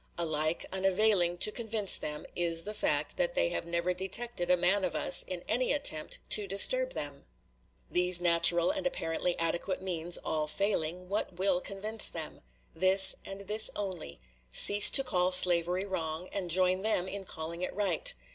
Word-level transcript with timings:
Alike 0.17 0.65
unavailing 0.71 1.37
to 1.37 1.51
convince 1.51 1.95
them 1.95 2.25
is 2.35 2.63
the 2.63 2.73
fact 2.73 3.17
that 3.17 3.35
they 3.35 3.49
have 3.49 3.67
never 3.67 3.93
detected 3.93 4.49
a 4.49 4.57
man 4.57 4.83
of 4.83 4.95
us 4.95 5.21
in 5.21 5.43
any 5.47 5.71
attempt 5.73 6.17
to 6.31 6.47
disturb 6.47 6.93
them. 6.93 7.27
These 7.87 8.19
natural 8.19 8.71
and 8.71 8.87
apparently 8.87 9.37
adequate 9.37 9.79
means 9.79 10.17
all 10.17 10.47
failing, 10.47 11.07
what 11.07 11.33
will 11.37 11.61
convince 11.61 12.09
them? 12.09 12.41
This, 12.73 13.15
and 13.25 13.41
this 13.41 13.69
only: 13.75 14.19
cease 14.49 14.89
to 14.89 15.03
call 15.03 15.31
slavery 15.31 15.85
wrong, 15.85 16.29
and 16.33 16.49
join 16.49 16.81
them 16.81 17.07
in 17.07 17.23
calling 17.23 17.61
it 17.61 17.75
right. 17.75 18.11